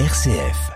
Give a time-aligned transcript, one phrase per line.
[0.00, 0.72] RCF.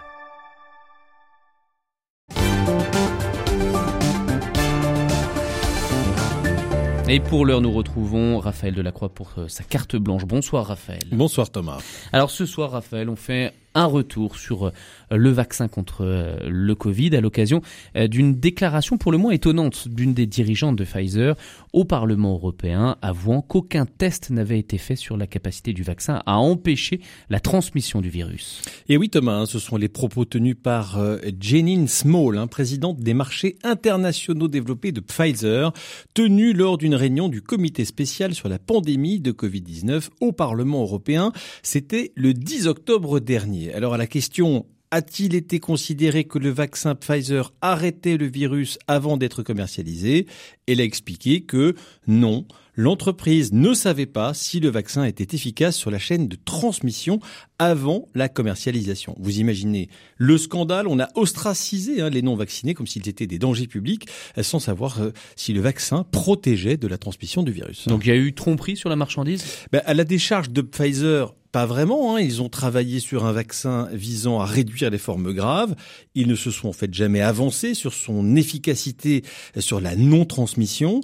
[7.09, 10.25] Et pour l'heure, nous retrouvons Raphaël Delacroix pour euh, sa carte blanche.
[10.25, 11.03] Bonsoir Raphaël.
[11.11, 11.79] Bonsoir Thomas.
[12.13, 14.71] Alors ce soir, Raphaël, on fait un retour sur euh,
[15.11, 17.63] le vaccin contre euh, le Covid à l'occasion
[17.97, 21.37] euh, d'une déclaration pour le moins étonnante d'une des dirigeantes de Pfizer
[21.73, 26.39] au Parlement européen, avouant qu'aucun test n'avait été fait sur la capacité du vaccin à
[26.39, 27.01] empêcher
[27.31, 28.63] la transmission du virus.
[28.89, 30.99] Et oui Thomas, hein, ce sont les propos tenus par
[31.41, 35.73] Janine Small, hein, présidente des marchés internationaux développés de Pfizer,
[36.15, 41.33] tenus lors d'une réunion du comité spécial sur la pandémie de Covid-19 au Parlement européen.
[41.63, 43.68] C'était le 10 octobre dernier.
[43.75, 49.17] Alors à la question a-t-il été considéré que le vaccin Pfizer arrêtait le virus avant
[49.19, 50.27] d'être commercialisé?
[50.67, 51.75] Elle a expliqué que
[52.07, 57.21] non, l'entreprise ne savait pas si le vaccin était efficace sur la chaîne de transmission
[57.59, 59.15] avant la commercialisation.
[59.19, 63.67] Vous imaginez le scandale, on a ostracisé hein, les non-vaccinés comme s'ils étaient des dangers
[63.67, 64.09] publics
[64.41, 67.89] sans savoir euh, si le vaccin protégeait de la transmission du virus.
[67.89, 69.45] Donc il y a eu tromperie sur la marchandise?
[69.71, 72.21] Ben, À la décharge de Pfizer, pas vraiment, hein.
[72.21, 75.75] ils ont travaillé sur un vaccin visant à réduire les formes graves.
[76.15, 79.25] Ils ne se sont en fait jamais avancés sur son efficacité
[79.59, 81.01] sur la non-transmission.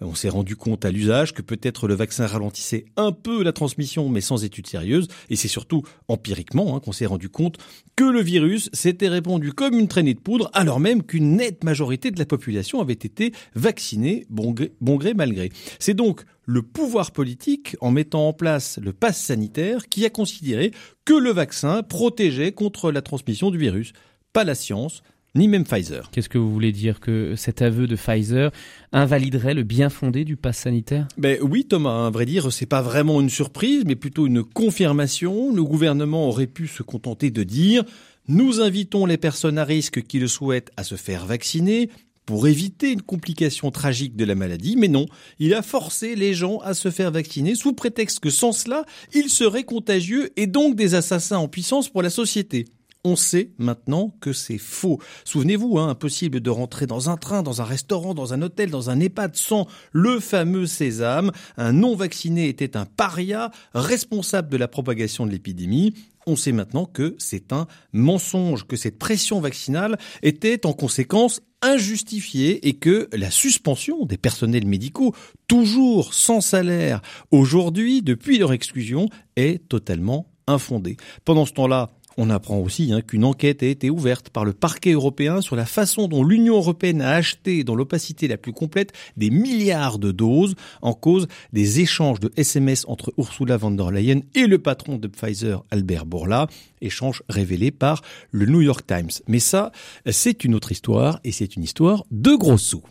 [0.00, 4.08] On s'est rendu compte à l'usage que peut-être le vaccin ralentissait un peu la transmission,
[4.08, 5.08] mais sans études sérieuses.
[5.28, 7.58] Et c'est surtout empiriquement hein, qu'on s'est rendu compte
[7.96, 12.10] que le virus s'était répandu comme une traînée de poudre, alors même qu'une nette majorité
[12.10, 15.50] de la population avait été vaccinée, bon gré, bon gré mal gré.
[15.78, 20.72] C'est donc le pouvoir politique, en mettant en place le pass sanitaire, qui a considéré
[21.04, 23.92] que le vaccin protégeait contre la transmission du virus.
[24.32, 25.02] Pas la science,
[25.34, 26.10] ni même Pfizer.
[26.10, 28.50] Qu'est-ce que vous voulez dire que cet aveu de Pfizer
[28.92, 31.06] invaliderait le bien fondé du pass sanitaire?
[31.16, 35.54] Ben oui Thomas, à vrai dire, c'est pas vraiment une surprise mais plutôt une confirmation.
[35.54, 37.84] Le gouvernement aurait pu se contenter de dire
[38.28, 41.88] nous invitons les personnes à risque qui le souhaitent à se faire vacciner
[42.26, 45.06] pour éviter une complication tragique de la maladie, mais non,
[45.38, 48.84] il a forcé les gens à se faire vacciner sous prétexte que sans cela,
[49.14, 52.66] ils seraient contagieux et donc des assassins en puissance pour la société.
[53.08, 55.00] On sait maintenant que c'est faux.
[55.24, 58.90] Souvenez-vous, hein, impossible de rentrer dans un train, dans un restaurant, dans un hôtel, dans
[58.90, 61.32] un EHPAD sans le fameux sésame.
[61.56, 65.94] Un non-vacciné était un paria responsable de la propagation de l'épidémie.
[66.26, 72.68] On sait maintenant que c'est un mensonge, que cette pression vaccinale était en conséquence injustifiée
[72.68, 75.14] et que la suspension des personnels médicaux,
[75.46, 80.98] toujours sans salaire, aujourd'hui, depuis leur exclusion, est totalement infondée.
[81.24, 84.92] Pendant ce temps-là, on apprend aussi hein, qu'une enquête a été ouverte par le parquet
[84.92, 89.30] européen sur la façon dont l'Union européenne a acheté, dans l'opacité la plus complète, des
[89.30, 94.46] milliards de doses en cause des échanges de SMS entre Ursula von der Leyen et
[94.46, 96.48] le patron de Pfizer, Albert Bourla,
[96.80, 98.02] échange révélé par
[98.32, 99.10] le New York Times.
[99.28, 99.70] Mais ça,
[100.10, 102.82] c'est une autre histoire et c'est une histoire de gros sous.